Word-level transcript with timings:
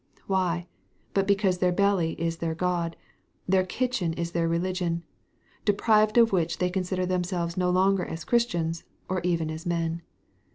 Why, 0.25 0.65
but 1.13 1.27
because 1.27 1.59
their 1.59 1.71
belly 1.71 2.13
is 2.19 2.37
their 2.37 2.55
God, 2.55 2.95
their 3.47 3.63
kitchen 3.63 4.13
is 4.13 4.31
their 4.31 4.47
religion; 4.47 5.03
deprived 5.63 6.17
of 6.17 6.31
which 6.31 6.57
they 6.57 6.71
consider 6.71 7.05
themselves 7.05 7.55
no 7.55 7.69
longer 7.69 8.03
as 8.03 8.25
Christians, 8.25 8.83
or 9.07 9.21
even 9.21 9.51
as 9.51 9.67
men. 9.67 10.01